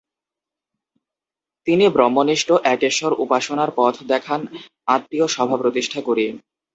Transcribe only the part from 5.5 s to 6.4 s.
প্রতিষ্ঠা করে।